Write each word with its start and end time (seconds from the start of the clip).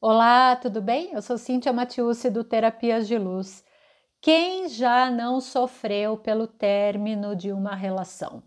Olá, 0.00 0.54
tudo 0.54 0.80
bem? 0.80 1.12
Eu 1.12 1.20
sou 1.20 1.36
Cíntia 1.36 1.72
Matiusi 1.72 2.30
do 2.30 2.44
Terapias 2.44 3.08
de 3.08 3.18
Luz. 3.18 3.64
Quem 4.20 4.68
já 4.68 5.10
não 5.10 5.40
sofreu 5.40 6.16
pelo 6.16 6.46
término 6.46 7.34
de 7.34 7.50
uma 7.50 7.74
relação? 7.74 8.40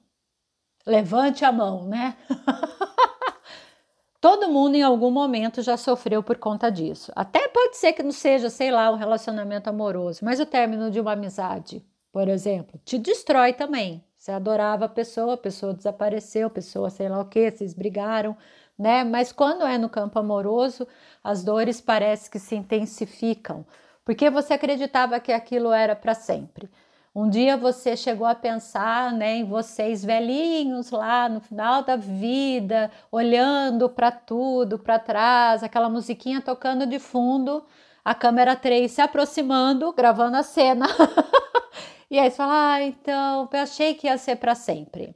Levante 0.88 1.44
a 1.44 1.52
mão, 1.52 1.86
né? 1.86 2.16
Todo 4.22 4.48
mundo 4.48 4.76
em 4.76 4.82
algum 4.82 5.12
momento 5.12 5.62
já 5.62 5.76
sofreu 5.76 6.24
por 6.24 6.38
conta 6.38 6.72
disso. 6.72 7.12
Até 7.18 7.50
pode 7.50 7.76
ser 7.76 7.92
que 7.92 8.02
não 8.02 8.14
seja, 8.14 8.50
sei 8.50 8.72
lá, 8.72 8.90
um 8.90 8.96
relacionamento 8.96 9.70
amoroso, 9.70 10.24
mas 10.24 10.40
o 10.40 10.46
término 10.46 10.90
de 10.90 11.02
uma 11.02 11.12
amizade, 11.12 11.86
por 12.14 12.30
exemplo, 12.30 12.80
te 12.86 12.98
destrói 12.98 13.52
também. 13.52 14.02
Você 14.16 14.32
adorava 14.32 14.86
a 14.86 14.90
pessoa, 14.90 15.34
a 15.34 15.38
pessoa 15.38 15.74
desapareceu, 15.74 16.48
a 16.48 16.52
pessoa 16.52 16.90
sei 16.90 17.10
lá 17.10 17.20
o 17.20 17.26
que, 17.26 17.52
vocês 17.52 17.74
brigaram, 17.74 18.38
né? 18.82 19.04
Mas 19.04 19.32
quando 19.32 19.64
é 19.64 19.78
no 19.78 19.88
campo 19.88 20.18
amoroso, 20.18 20.88
as 21.24 21.44
dores 21.44 21.80
parece 21.80 22.30
que 22.32 22.40
se 22.40 22.56
intensificam, 22.56 23.64
porque 24.04 24.28
você 24.30 24.56
acreditava 24.56 25.20
que 25.20 25.32
aquilo 25.32 25.72
era 25.72 25.96
para 25.96 26.16
sempre. 26.16 26.68
Um 27.14 27.30
dia 27.30 27.56
você 27.58 27.96
chegou 27.96 28.26
a 28.26 28.34
pensar 28.34 29.12
né, 29.14 29.36
em 29.36 29.46
vocês 29.46 30.04
velhinhos 30.04 30.90
lá 30.90 31.30
no 31.30 31.42
final 31.42 31.84
da 31.84 31.96
vida, 31.96 32.90
olhando 33.12 33.88
para 33.88 34.12
tudo, 34.12 34.80
para 34.80 34.98
trás, 34.98 35.62
aquela 35.62 35.90
musiquinha 35.90 36.42
tocando 36.42 36.88
de 36.88 36.98
fundo, 36.98 37.64
a 38.04 38.16
câmera 38.16 38.56
3 38.56 38.92
se 38.92 39.02
aproximando, 39.02 39.94
gravando 39.94 40.38
a 40.38 40.44
cena. 40.44 40.88
e 42.10 42.18
aí 42.18 42.32
você 42.32 42.38
fala: 42.38 42.74
Ah, 42.74 42.82
então, 42.82 43.48
eu 43.52 43.60
achei 43.60 43.94
que 43.94 44.08
ia 44.08 44.18
ser 44.18 44.38
para 44.38 44.56
sempre. 44.56 45.16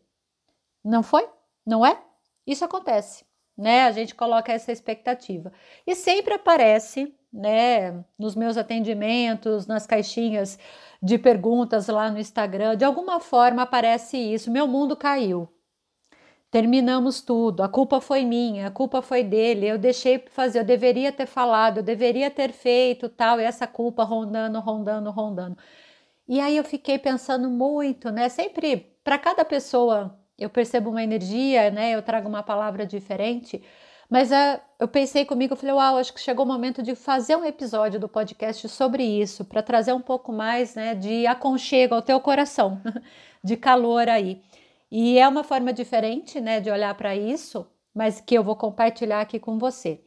Não 0.83 1.01
foi? 1.01 1.27
Não 1.65 1.83
é? 1.85 1.97
Isso 2.45 2.63
acontece 2.63 3.25
né? 3.57 3.85
A 3.85 3.91
gente 3.91 4.15
coloca 4.15 4.51
essa 4.51 4.71
expectativa. 4.71 5.51
E 5.85 5.95
sempre 5.95 6.33
aparece, 6.33 7.13
né, 7.31 8.03
nos 8.17 8.35
meus 8.35 8.57
atendimentos, 8.57 9.67
nas 9.67 9.85
caixinhas 9.85 10.57
de 11.01 11.17
perguntas 11.17 11.87
lá 11.87 12.09
no 12.09 12.19
Instagram, 12.19 12.75
de 12.75 12.85
alguma 12.85 13.19
forma 13.19 13.61
aparece 13.61 14.17
isso: 14.17 14.51
meu 14.51 14.67
mundo 14.67 14.95
caiu. 14.95 15.49
Terminamos 16.51 17.21
tudo, 17.21 17.63
a 17.63 17.67
culpa 17.67 17.99
foi 17.99 18.23
minha, 18.23 18.67
a 18.67 18.71
culpa 18.71 19.01
foi 19.01 19.23
dele, 19.23 19.67
eu 19.67 19.77
deixei 19.77 20.23
fazer, 20.29 20.59
eu 20.59 20.63
deveria 20.63 21.11
ter 21.11 21.25
falado, 21.25 21.79
eu 21.79 21.83
deveria 21.83 22.31
ter 22.31 22.53
feito 22.53 23.09
tal, 23.09 23.41
e 23.41 23.43
essa 23.43 23.67
culpa 23.67 24.03
rondando, 24.03 24.59
rondando, 24.61 25.11
rondando. 25.11 25.57
E 26.27 26.39
aí 26.39 26.57
eu 26.57 26.63
fiquei 26.63 26.97
pensando 26.97 27.49
muito, 27.49 28.09
né? 28.11 28.29
Sempre 28.29 28.77
para 29.03 29.17
cada 29.19 29.45
pessoa 29.45 30.17
eu 30.37 30.49
percebo 30.49 30.89
uma 30.89 31.03
energia, 31.03 31.71
né? 31.71 31.91
Eu 31.91 32.01
trago 32.01 32.27
uma 32.27 32.43
palavra 32.43 32.85
diferente. 32.85 33.63
Mas 34.09 34.31
uh, 34.31 34.59
eu 34.79 34.87
pensei 34.87 35.25
comigo, 35.25 35.55
falei, 35.55 35.73
uau, 35.73 35.97
acho 35.97 36.13
que 36.13 36.19
chegou 36.19 36.45
o 36.45 36.47
momento 36.47 36.83
de 36.83 36.93
fazer 36.95 37.35
um 37.35 37.45
episódio 37.45 37.99
do 37.99 38.07
podcast 38.07 38.67
sobre 38.69 39.03
isso, 39.03 39.43
para 39.43 39.63
trazer 39.63 39.93
um 39.93 40.01
pouco 40.01 40.31
mais 40.31 40.75
né, 40.75 40.93
de 40.93 41.25
aconchego 41.25 41.95
ao 41.95 42.01
teu 42.01 42.19
coração, 42.19 42.79
de 43.43 43.57
calor 43.57 44.07
aí. 44.07 44.41
E 44.91 45.17
é 45.17 45.27
uma 45.27 45.43
forma 45.43 45.73
diferente 45.73 46.39
né, 46.39 46.59
de 46.59 46.69
olhar 46.69 46.93
para 46.95 47.15
isso, 47.15 47.65
mas 47.93 48.21
que 48.21 48.35
eu 48.35 48.43
vou 48.43 48.55
compartilhar 48.55 49.21
aqui 49.21 49.39
com 49.39 49.57
você. 49.57 50.01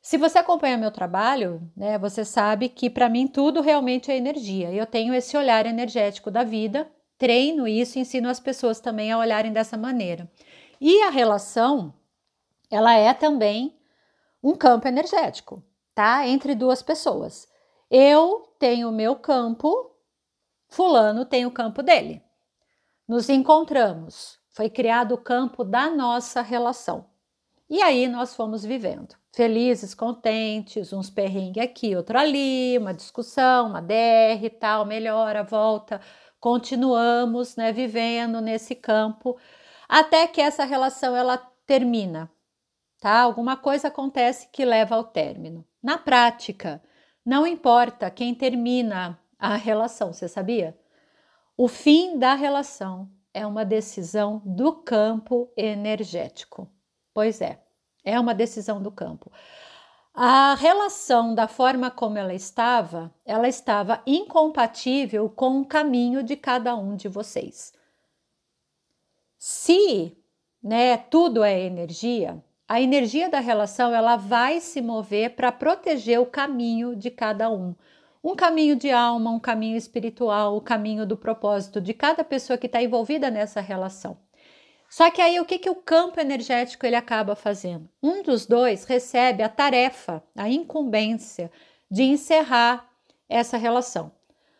Se 0.00 0.16
você 0.16 0.38
acompanha 0.38 0.78
meu 0.78 0.90
trabalho, 0.90 1.60
né, 1.76 1.98
você 1.98 2.24
sabe 2.24 2.68
que 2.68 2.88
para 2.88 3.08
mim 3.08 3.26
tudo 3.26 3.60
realmente 3.60 4.10
é 4.10 4.16
energia. 4.16 4.72
Eu 4.72 4.86
tenho 4.86 5.12
esse 5.12 5.36
olhar 5.36 5.66
energético 5.66 6.30
da 6.30 6.44
vida 6.44 6.90
treino 7.20 7.68
isso 7.68 7.98
ensino 7.98 8.30
as 8.30 8.40
pessoas 8.40 8.80
também 8.80 9.12
a 9.12 9.18
olharem 9.18 9.52
dessa 9.52 9.76
maneira. 9.76 10.26
E 10.80 11.02
a 11.02 11.10
relação, 11.10 11.92
ela 12.70 12.94
é 12.94 13.12
também 13.12 13.78
um 14.42 14.56
campo 14.56 14.88
energético, 14.88 15.62
tá? 15.94 16.26
Entre 16.26 16.54
duas 16.54 16.82
pessoas. 16.82 17.46
Eu 17.90 18.50
tenho 18.58 18.88
o 18.88 18.92
meu 18.92 19.16
campo, 19.16 19.94
fulano 20.66 21.26
tem 21.26 21.44
o 21.44 21.50
campo 21.50 21.82
dele. 21.82 22.22
Nos 23.06 23.28
encontramos, 23.28 24.38
foi 24.48 24.70
criado 24.70 25.12
o 25.12 25.18
campo 25.18 25.62
da 25.62 25.90
nossa 25.90 26.40
relação. 26.40 27.09
E 27.70 27.80
aí 27.82 28.08
nós 28.08 28.34
fomos 28.34 28.64
vivendo, 28.64 29.14
felizes, 29.32 29.94
contentes, 29.94 30.92
uns 30.92 31.08
perrengues 31.08 31.62
aqui, 31.62 31.94
outro 31.94 32.18
ali, 32.18 32.76
uma 32.76 32.92
discussão, 32.92 33.68
uma 33.68 33.80
DR 33.80 34.42
e 34.42 34.50
tal, 34.50 34.84
melhora, 34.84 35.44
volta, 35.44 36.00
continuamos 36.40 37.54
né, 37.54 37.70
vivendo 37.72 38.40
nesse 38.40 38.74
campo 38.74 39.38
até 39.88 40.26
que 40.26 40.40
essa 40.40 40.64
relação 40.64 41.14
ela 41.14 41.38
termina, 41.64 42.28
tá? 43.00 43.20
Alguma 43.20 43.56
coisa 43.56 43.86
acontece 43.86 44.48
que 44.52 44.64
leva 44.64 44.96
ao 44.96 45.04
término. 45.04 45.64
Na 45.80 45.96
prática, 45.96 46.82
não 47.24 47.46
importa 47.46 48.10
quem 48.10 48.34
termina 48.34 49.16
a 49.38 49.54
relação, 49.54 50.12
você 50.12 50.26
sabia? 50.26 50.76
O 51.56 51.68
fim 51.68 52.18
da 52.18 52.34
relação 52.34 53.08
é 53.32 53.46
uma 53.46 53.64
decisão 53.64 54.42
do 54.44 54.72
campo 54.72 55.52
energético. 55.56 56.68
Pois 57.20 57.42
é, 57.42 57.58
é 58.02 58.18
uma 58.18 58.32
decisão 58.32 58.82
do 58.82 58.90
campo. 58.90 59.30
A 60.14 60.54
relação 60.54 61.34
da 61.34 61.46
forma 61.46 61.90
como 61.90 62.16
ela 62.16 62.32
estava, 62.32 63.12
ela 63.26 63.46
estava 63.46 64.00
incompatível 64.06 65.28
com 65.28 65.60
o 65.60 65.66
caminho 65.66 66.22
de 66.22 66.34
cada 66.34 66.74
um 66.74 66.96
de 66.96 67.08
vocês. 67.08 67.74
Se, 69.36 70.16
né, 70.62 70.96
tudo 70.96 71.44
é 71.44 71.60
energia, 71.60 72.42
a 72.66 72.80
energia 72.80 73.28
da 73.28 73.38
relação 73.38 73.94
ela 73.94 74.16
vai 74.16 74.58
se 74.62 74.80
mover 74.80 75.36
para 75.36 75.52
proteger 75.52 76.18
o 76.20 76.24
caminho 76.24 76.96
de 76.96 77.10
cada 77.10 77.50
um. 77.50 77.74
Um 78.24 78.34
caminho 78.34 78.76
de 78.76 78.90
alma, 78.90 79.30
um 79.30 79.38
caminho 79.38 79.76
espiritual, 79.76 80.56
o 80.56 80.62
caminho 80.62 81.04
do 81.04 81.18
propósito 81.18 81.82
de 81.82 81.92
cada 81.92 82.24
pessoa 82.24 82.56
que 82.56 82.64
está 82.64 82.82
envolvida 82.82 83.30
nessa 83.30 83.60
relação. 83.60 84.16
Só 84.90 85.08
que 85.08 85.22
aí 85.22 85.38
o 85.38 85.44
que, 85.44 85.56
que 85.56 85.70
o 85.70 85.76
campo 85.76 86.18
energético 86.18 86.84
ele 86.84 86.96
acaba 86.96 87.36
fazendo? 87.36 87.88
Um 88.02 88.24
dos 88.24 88.44
dois 88.44 88.84
recebe 88.84 89.40
a 89.40 89.48
tarefa, 89.48 90.20
a 90.36 90.48
incumbência 90.48 91.48
de 91.88 92.02
encerrar 92.02 92.90
essa 93.28 93.56
relação. 93.56 94.10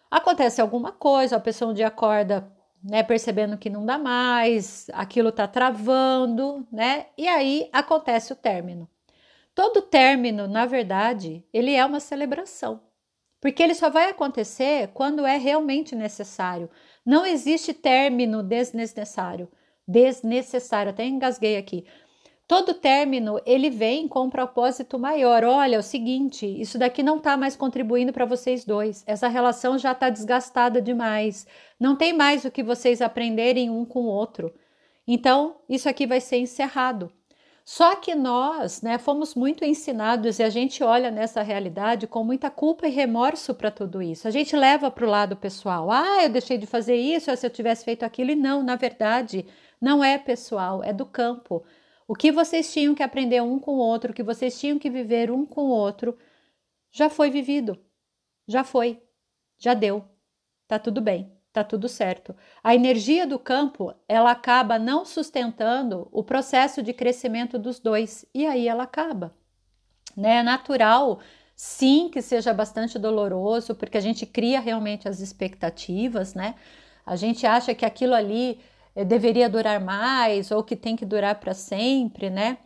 Acontece 0.08 0.60
alguma 0.60 0.92
coisa, 0.92 1.34
a 1.34 1.40
pessoa 1.40 1.72
um 1.72 1.74
dia 1.74 1.88
acorda 1.88 2.48
né, 2.82 3.02
percebendo 3.02 3.58
que 3.58 3.68
não 3.68 3.84
dá 3.84 3.98
mais, 3.98 4.86
aquilo 4.92 5.30
está 5.30 5.48
travando, 5.48 6.66
né? 6.72 7.06
E 7.18 7.26
aí 7.26 7.68
acontece 7.72 8.32
o 8.32 8.36
término. 8.36 8.88
Todo 9.52 9.82
término, 9.82 10.46
na 10.46 10.64
verdade, 10.64 11.44
ele 11.52 11.74
é 11.74 11.84
uma 11.84 11.98
celebração, 11.98 12.80
porque 13.40 13.62
ele 13.62 13.74
só 13.74 13.90
vai 13.90 14.08
acontecer 14.08 14.88
quando 14.94 15.26
é 15.26 15.36
realmente 15.36 15.96
necessário. 15.96 16.70
Não 17.04 17.26
existe 17.26 17.74
término 17.74 18.44
desnecessário 18.44 19.48
desnecessário. 19.90 20.90
Até 20.90 21.04
engasguei 21.06 21.56
aqui. 21.56 21.84
Todo 22.46 22.74
término 22.74 23.40
ele 23.46 23.70
vem 23.70 24.08
com 24.08 24.24
um 24.24 24.30
propósito 24.30 24.98
maior. 24.98 25.44
Olha, 25.44 25.76
é 25.76 25.78
o 25.78 25.82
seguinte, 25.82 26.44
isso 26.60 26.78
daqui 26.78 27.02
não 27.02 27.18
está 27.18 27.36
mais 27.36 27.54
contribuindo 27.54 28.12
para 28.12 28.24
vocês 28.24 28.64
dois. 28.64 29.04
Essa 29.06 29.28
relação 29.28 29.78
já 29.78 29.92
está 29.92 30.10
desgastada 30.10 30.82
demais. 30.82 31.46
Não 31.78 31.94
tem 31.94 32.12
mais 32.12 32.44
o 32.44 32.50
que 32.50 32.62
vocês 32.62 33.00
aprenderem 33.00 33.70
um 33.70 33.84
com 33.84 34.00
o 34.00 34.10
outro. 34.10 34.52
Então, 35.06 35.56
isso 35.68 35.88
aqui 35.88 36.06
vai 36.06 36.20
ser 36.20 36.38
encerrado. 36.38 37.12
Só 37.64 37.94
que 37.94 38.16
nós, 38.16 38.82
né, 38.82 38.98
fomos 38.98 39.36
muito 39.36 39.64
ensinados 39.64 40.40
e 40.40 40.42
a 40.42 40.50
gente 40.50 40.82
olha 40.82 41.08
nessa 41.08 41.42
realidade 41.42 42.08
com 42.08 42.24
muita 42.24 42.50
culpa 42.50 42.88
e 42.88 42.90
remorso 42.90 43.54
para 43.54 43.70
tudo 43.70 44.02
isso. 44.02 44.26
A 44.26 44.30
gente 44.32 44.56
leva 44.56 44.90
para 44.90 45.06
o 45.06 45.08
lado 45.08 45.36
pessoal. 45.36 45.88
Ah, 45.88 46.24
eu 46.24 46.28
deixei 46.28 46.58
de 46.58 46.66
fazer 46.66 46.96
isso, 46.96 47.34
se 47.36 47.46
eu 47.46 47.50
tivesse 47.50 47.84
feito 47.84 48.02
aquilo. 48.02 48.32
E 48.32 48.34
não, 48.34 48.60
na 48.60 48.74
verdade, 48.74 49.46
não 49.80 50.04
é 50.04 50.18
pessoal, 50.18 50.82
é 50.84 50.92
do 50.92 51.06
campo. 51.06 51.64
O 52.06 52.14
que 52.14 52.30
vocês 52.30 52.72
tinham 52.72 52.94
que 52.94 53.02
aprender 53.02 53.40
um 53.40 53.58
com 53.58 53.72
o 53.72 53.78
outro, 53.78 54.10
o 54.10 54.14
que 54.14 54.22
vocês 54.22 54.58
tinham 54.58 54.78
que 54.78 54.90
viver 54.90 55.30
um 55.30 55.46
com 55.46 55.62
o 55.62 55.70
outro, 55.70 56.18
já 56.90 57.08
foi 57.08 57.30
vivido. 57.30 57.78
Já 58.46 58.64
foi. 58.64 59.00
Já 59.58 59.74
deu. 59.74 60.04
Tá 60.66 60.78
tudo 60.78 61.00
bem. 61.00 61.32
Tá 61.52 61.64
tudo 61.64 61.88
certo. 61.88 62.34
A 62.62 62.74
energia 62.74 63.26
do 63.26 63.38
campo, 63.38 63.92
ela 64.08 64.30
acaba 64.30 64.78
não 64.78 65.04
sustentando 65.04 66.08
o 66.12 66.22
processo 66.22 66.82
de 66.82 66.92
crescimento 66.92 67.58
dos 67.58 67.80
dois 67.80 68.24
e 68.32 68.46
aí 68.46 68.68
ela 68.68 68.84
acaba. 68.84 69.34
Né? 70.16 70.36
É 70.36 70.42
natural 70.42 71.20
sim 71.56 72.08
que 72.08 72.22
seja 72.22 72.54
bastante 72.54 72.98
doloroso, 72.98 73.74
porque 73.74 73.98
a 73.98 74.00
gente 74.00 74.24
cria 74.26 74.60
realmente 74.60 75.08
as 75.08 75.20
expectativas, 75.20 76.34
né? 76.34 76.54
A 77.04 77.16
gente 77.16 77.46
acha 77.46 77.74
que 77.74 77.84
aquilo 77.84 78.14
ali 78.14 78.60
deveria 78.94 79.48
durar 79.48 79.80
mais 79.80 80.50
ou 80.50 80.62
que 80.62 80.76
tem 80.76 80.96
que 80.96 81.06
durar 81.06 81.36
para 81.40 81.54
sempre, 81.54 82.30
né? 82.30 82.58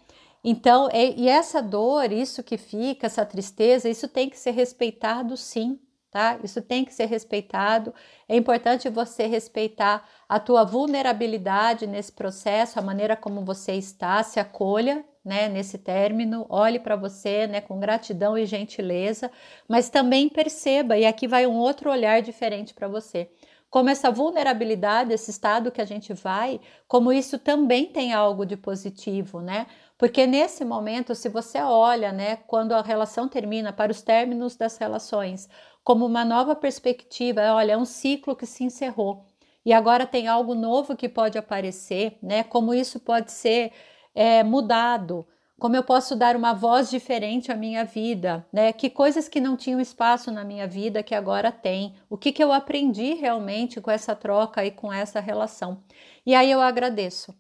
Então, 0.43 0.89
e 0.93 1.29
essa 1.29 1.63
dor, 1.63 2.13
isso 2.13 2.43
que 2.43 2.59
fica, 2.59 3.07
essa 3.07 3.25
tristeza, 3.25 3.89
isso 3.89 4.07
tem 4.09 4.29
que 4.29 4.39
ser 4.39 4.51
respeitado 4.51 5.37
sim, 5.39 5.79
tá? 6.11 6.39
Isso 6.45 6.61
tem 6.61 6.85
que 6.85 6.93
ser 6.93 7.07
respeitado. 7.07 7.95
É 8.29 8.37
importante 8.37 8.89
você 8.91 9.27
respeitar 9.27 10.07
a 10.29 10.39
tua 10.39 10.63
vulnerabilidade 10.65 11.87
nesse 11.87 12.13
processo, 12.13 12.79
a 12.79 12.83
maneira 12.83 13.17
como 13.17 13.43
você 13.45 13.73
está, 13.73 14.23
se 14.23 14.39
acolha, 14.39 15.03
né, 15.25 15.49
nesse 15.49 15.79
término, 15.79 16.45
olhe 16.51 16.79
para 16.79 16.97
você, 16.97 17.47
né, 17.47 17.63
com 17.63 17.81
gratidão 17.81 18.37
e 18.37 18.45
gentileza, 18.45 19.31
mas 19.67 19.89
também 19.89 20.29
perceba, 20.29 20.99
e 20.99 21.07
aqui 21.07 21.27
vai 21.27 21.47
um 21.47 21.57
outro 21.57 21.91
olhar 21.91 22.21
diferente 22.21 22.75
para 22.75 22.87
você. 22.87 23.31
Como 23.75 23.91
essa 23.91 24.09
vulnerabilidade, 24.09 25.13
esse 25.13 25.33
estado 25.33 25.73
que 25.73 25.81
a 25.81 25.85
gente 25.85 26.15
vai, 26.15 26.61
como 26.87 27.13
isso 27.13 27.41
também 27.41 27.87
tem 27.87 28.13
algo 28.13 28.47
de 28.47 28.57
positivo, 28.57 29.41
né? 29.41 29.67
Porque 29.99 30.29
nesse 30.29 30.65
momento, 30.65 31.13
se 31.13 31.29
você 31.29 31.59
olha, 31.61 32.13
né, 32.13 32.37
quando 32.47 32.71
a 32.71 32.83
relação 32.83 33.29
termina, 33.29 33.73
para 33.73 33.91
os 33.91 34.01
términos 34.01 34.55
das 34.55 34.77
relações, 34.79 35.49
como 35.83 36.07
uma 36.07 36.25
nova 36.25 36.55
perspectiva, 36.55 37.53
olha, 37.53 37.73
é 37.73 37.77
um 37.77 37.85
ciclo 37.85 38.37
que 38.37 38.47
se 38.47 38.63
encerrou 38.63 39.25
e 39.65 39.73
agora 39.73 40.07
tem 40.07 40.29
algo 40.29 40.55
novo 40.55 40.95
que 40.97 41.09
pode 41.09 41.37
aparecer, 41.37 42.17
né? 42.23 42.45
Como 42.45 42.73
isso 42.73 43.01
pode 43.01 43.33
ser 43.33 43.73
é, 44.15 44.45
mudado, 44.45 45.27
como 45.59 45.77
eu 45.77 45.83
posso 45.85 46.17
dar 46.17 46.37
uma 46.37 46.53
voz 46.53 46.91
diferente 46.91 47.53
à 47.53 47.57
minha 47.57 47.85
vida, 47.85 48.47
né? 48.53 48.73
Que 48.73 48.91
coisas 48.91 49.29
que 49.29 49.41
não 49.41 49.57
tinham 49.57 49.81
espaço 49.81 50.31
na 50.31 50.45
minha 50.45 50.67
vida 50.67 51.03
que 51.03 51.15
agora 51.15 51.53
tem, 51.53 51.95
o 52.11 52.19
que, 52.19 52.33
que 52.33 52.43
eu 52.43 52.53
aprendi 52.53 53.15
realmente 53.15 53.81
com 53.81 53.91
essa 53.91 54.15
troca 54.17 54.65
e 54.65 54.71
com 54.71 54.93
essa 54.93 55.21
relação. 55.21 55.83
E 56.27 56.35
aí 56.35 56.51
eu 56.51 56.61
agradeço. 56.61 57.35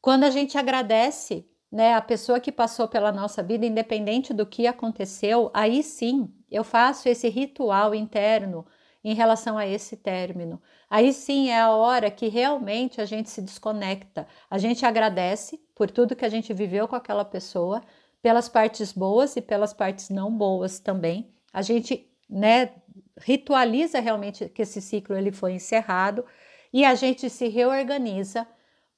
Quando 0.00 0.24
a 0.24 0.30
gente 0.30 0.58
agradece, 0.58 1.46
né, 1.70 1.94
a 1.94 2.02
pessoa 2.02 2.40
que 2.40 2.52
passou 2.52 2.86
pela 2.86 3.12
nossa 3.12 3.42
vida, 3.42 3.66
independente 3.66 4.32
do 4.32 4.46
que 4.46 4.66
aconteceu, 4.66 5.50
aí 5.54 5.82
sim 5.82 6.32
eu 6.50 6.64
faço 6.64 7.08
esse 7.08 7.28
ritual 7.28 7.94
interno 7.94 8.64
em 9.02 9.14
relação 9.14 9.56
a 9.56 9.66
esse 9.66 9.96
término. 9.96 10.60
Aí 10.90 11.12
sim 11.12 11.50
é 11.50 11.60
a 11.60 11.70
hora 11.70 12.10
que 12.10 12.28
realmente 12.28 13.00
a 13.00 13.04
gente 13.04 13.30
se 13.30 13.40
desconecta. 13.40 14.26
A 14.50 14.58
gente 14.58 14.84
agradece 14.84 15.58
por 15.74 15.90
tudo 15.90 16.16
que 16.16 16.24
a 16.24 16.28
gente 16.28 16.52
viveu 16.52 16.88
com 16.88 16.96
aquela 16.96 17.24
pessoa, 17.24 17.82
pelas 18.20 18.48
partes 18.48 18.92
boas 18.92 19.36
e 19.36 19.40
pelas 19.40 19.72
partes 19.72 20.08
não 20.10 20.36
boas 20.36 20.80
também. 20.80 21.32
A 21.52 21.62
gente, 21.62 22.10
né, 22.28 22.72
ritualiza 23.20 24.00
realmente 24.00 24.48
que 24.48 24.62
esse 24.62 24.80
ciclo 24.80 25.16
ele 25.16 25.32
foi 25.32 25.52
encerrado 25.52 26.24
e 26.72 26.84
a 26.84 26.94
gente 26.94 27.30
se 27.30 27.48
reorganiza 27.48 28.46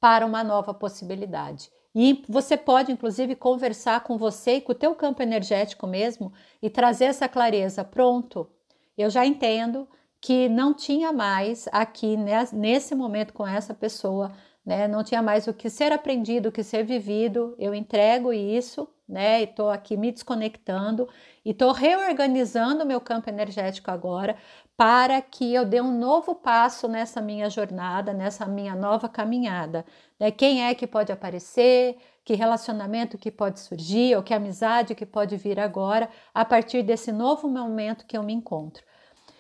para 0.00 0.24
uma 0.24 0.42
nova 0.42 0.72
possibilidade. 0.72 1.70
E 1.94 2.22
você 2.28 2.56
pode, 2.56 2.92
inclusive, 2.92 3.34
conversar 3.34 4.00
com 4.02 4.16
você 4.16 4.56
e 4.56 4.60
com 4.60 4.72
o 4.72 4.74
teu 4.74 4.94
campo 4.94 5.22
energético 5.22 5.86
mesmo 5.86 6.32
e 6.62 6.70
trazer 6.70 7.06
essa 7.06 7.28
clareza. 7.28 7.84
Pronto, 7.84 8.48
eu 8.96 9.10
já 9.10 9.24
entendo 9.26 9.88
que 10.20 10.48
não 10.48 10.74
tinha 10.74 11.12
mais 11.12 11.66
aqui 11.72 12.16
nesse 12.52 12.94
momento 12.94 13.32
com 13.32 13.46
essa 13.46 13.72
pessoa, 13.72 14.30
né? 14.64 14.86
Não 14.86 15.02
tinha 15.02 15.22
mais 15.22 15.46
o 15.46 15.54
que 15.54 15.70
ser 15.70 15.92
aprendido, 15.92 16.48
o 16.48 16.52
que 16.52 16.62
ser 16.62 16.84
vivido. 16.84 17.54
Eu 17.58 17.74
entrego 17.74 18.32
isso, 18.32 18.86
né? 19.08 19.40
E 19.40 19.44
estou 19.44 19.70
aqui 19.70 19.96
me 19.96 20.12
desconectando 20.12 21.08
e 21.44 21.50
estou 21.50 21.72
reorganizando 21.72 22.84
meu 22.84 23.00
campo 23.00 23.30
energético 23.30 23.90
agora 23.90 24.36
para 24.76 25.20
que 25.20 25.52
eu 25.52 25.64
dê 25.64 25.80
um 25.80 25.98
novo 25.98 26.34
passo 26.34 26.88
nessa 26.88 27.20
minha 27.20 27.50
jornada, 27.50 28.14
nessa 28.14 28.46
minha 28.46 28.74
nova 28.74 29.08
caminhada. 29.08 29.84
Né? 30.18 30.30
Quem 30.30 30.64
é 30.64 30.74
que 30.74 30.86
pode 30.86 31.12
aparecer? 31.12 31.98
Que 32.24 32.34
relacionamento 32.34 33.18
que 33.18 33.30
pode 33.30 33.60
surgir 33.60 34.16
ou 34.16 34.22
que 34.22 34.34
amizade 34.34 34.94
que 34.94 35.06
pode 35.06 35.36
vir 35.36 35.58
agora 35.58 36.08
a 36.34 36.44
partir 36.44 36.82
desse 36.82 37.10
novo 37.10 37.48
momento 37.48 38.06
que 38.06 38.16
eu 38.16 38.22
me 38.22 38.32
encontro. 38.32 38.84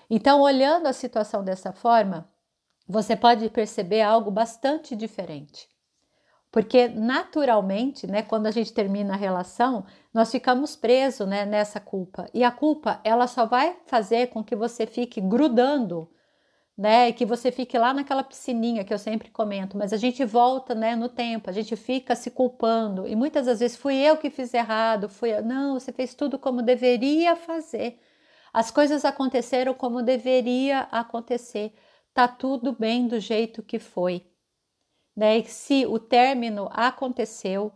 Então, 0.08 0.40
olhando 0.40 0.86
a 0.86 0.92
situação 0.92 1.44
dessa 1.44 1.72
forma, 1.72 2.28
você 2.88 3.14
pode 3.14 3.48
perceber 3.50 4.02
algo 4.02 4.30
bastante 4.30 4.96
diferente. 4.96 5.68
Porque 6.50 6.88
naturalmente, 6.88 8.08
né, 8.08 8.22
quando 8.22 8.46
a 8.46 8.50
gente 8.50 8.72
termina 8.72 9.14
a 9.14 9.16
relação, 9.16 9.84
nós 10.12 10.32
ficamos 10.32 10.74
presos 10.74 11.28
né, 11.28 11.46
nessa 11.46 11.78
culpa. 11.78 12.28
E 12.34 12.42
a 12.42 12.50
culpa, 12.50 13.00
ela 13.04 13.28
só 13.28 13.46
vai 13.46 13.76
fazer 13.86 14.28
com 14.28 14.42
que 14.42 14.56
você 14.56 14.84
fique 14.84 15.20
grudando, 15.20 16.10
né, 16.80 17.10
e 17.10 17.12
que 17.12 17.26
você 17.26 17.52
fique 17.52 17.76
lá 17.76 17.92
naquela 17.92 18.24
piscininha 18.24 18.82
que 18.82 18.94
eu 18.94 18.96
sempre 18.96 19.30
comento, 19.30 19.76
mas 19.76 19.92
a 19.92 19.98
gente 19.98 20.24
volta, 20.24 20.74
né, 20.74 20.96
no 20.96 21.10
tempo, 21.10 21.50
a 21.50 21.52
gente 21.52 21.76
fica 21.76 22.16
se 22.16 22.30
culpando. 22.30 23.06
E 23.06 23.14
muitas 23.14 23.44
das 23.44 23.60
vezes 23.60 23.76
fui 23.76 23.96
eu 23.96 24.16
que 24.16 24.30
fiz 24.30 24.54
errado, 24.54 25.06
fui 25.06 25.30
eu. 25.30 25.44
não, 25.44 25.78
você 25.78 25.92
fez 25.92 26.14
tudo 26.14 26.38
como 26.38 26.62
deveria 26.62 27.36
fazer. 27.36 28.00
As 28.50 28.70
coisas 28.70 29.04
aconteceram 29.04 29.74
como 29.74 30.02
deveria 30.02 30.88
acontecer. 30.90 31.74
Tá 32.14 32.26
tudo 32.26 32.72
bem 32.72 33.06
do 33.06 33.20
jeito 33.20 33.62
que 33.62 33.78
foi. 33.78 34.24
Né? 35.14 35.36
E 35.36 35.44
se 35.44 35.84
o 35.84 35.98
término 35.98 36.70
aconteceu, 36.72 37.70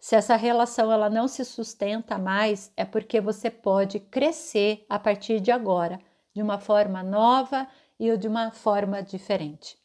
se 0.00 0.16
essa 0.16 0.34
relação 0.34 0.90
ela 0.90 1.10
não 1.10 1.28
se 1.28 1.44
sustenta 1.44 2.16
mais, 2.16 2.72
é 2.74 2.86
porque 2.86 3.20
você 3.20 3.50
pode 3.50 4.00
crescer 4.00 4.86
a 4.88 4.98
partir 4.98 5.40
de 5.40 5.50
agora, 5.50 6.00
de 6.34 6.40
uma 6.40 6.58
forma 6.58 7.02
nova 7.02 7.68
e 7.98 8.16
de 8.16 8.28
uma 8.28 8.50
forma 8.50 9.02
diferente. 9.02 9.78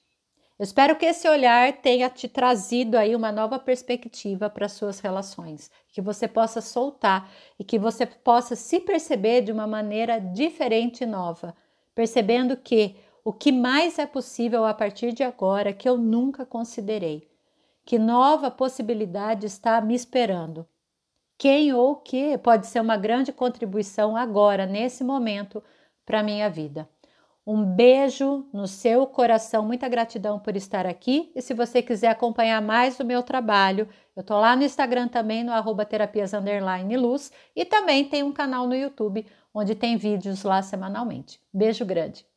Eu 0.62 0.64
espero 0.64 0.96
que 0.96 1.08
esse 1.08 1.28
olhar 1.28 1.74
tenha 1.82 2.08
te 2.08 2.28
trazido 2.28 2.96
aí 2.96 3.16
uma 3.16 3.32
nova 3.32 3.58
perspectiva 3.58 4.48
para 4.48 4.70
suas 4.70 5.00
relações, 5.00 5.72
que 5.88 6.00
você 6.00 6.28
possa 6.28 6.62
soltar 6.62 7.32
e 7.58 7.64
que 7.64 7.80
você 7.80 8.06
possa 8.06 8.56
se 8.56 8.80
perceber 8.80 9.42
de 9.42 9.52
uma 9.52 9.66
maneira 9.66 10.20
diferente 10.20 11.04
e 11.04 11.08
nova, 11.08 11.56
percebendo 11.96 12.56
que 12.56 12.96
o 13.24 13.34
que 13.34 13.52
mais 13.52 13.98
é 13.98 14.06
possível 14.06 14.64
a 14.64 14.74
partir 14.74 15.14
de 15.14 15.24
agora 15.24 15.74
que 15.74 15.90
eu 15.90 15.98
nunca 15.98 16.46
considerei, 16.46 17.28
que 17.84 17.98
nova 17.98 18.52
possibilidade 18.52 19.48
está 19.48 19.82
me 19.82 19.96
esperando. 19.96 20.68
Quem 21.40 21.74
ou 21.74 21.96
que 21.96 22.38
pode 22.38 22.68
ser 22.68 22.82
uma 22.82 22.98
grande 22.98 23.34
contribuição 23.34 24.16
agora, 24.16 24.68
nesse 24.68 25.04
momento, 25.04 25.64
para 26.06 26.20
a 26.20 26.24
minha 26.24 26.48
vida. 26.52 26.88
Um 27.46 27.66
beijo 27.66 28.48
no 28.54 28.68
seu 28.68 29.08
coração, 29.08 29.66
muita 29.66 29.90
gratidão 29.90 30.40
por 30.40 30.56
estar 30.56 30.86
aqui. 30.86 31.32
E 31.36 31.42
se 31.42 31.54
você 31.54 31.82
quiser 31.82 32.10
acompanhar 32.10 32.62
mais 32.62 33.00
o 33.00 33.06
meu 33.06 33.24
trabalho, 33.24 33.90
eu 34.16 34.24
tô 34.24 34.40
lá 34.40 34.56
no 34.56 34.64
Instagram 34.64 35.08
também, 35.08 35.44
no 35.44 35.52
arroba 35.52 35.84
terapias 35.84 36.34
luz, 36.98 37.32
e 37.56 37.66
também 37.66 38.06
tem 38.06 38.22
um 38.22 38.32
canal 38.32 38.68
no 38.68 38.76
YouTube 38.76 39.26
onde 39.54 39.76
tem 39.76 39.98
vídeos 39.98 40.44
lá 40.44 40.62
semanalmente. 40.62 41.42
Beijo 41.52 41.84
grande! 41.84 42.31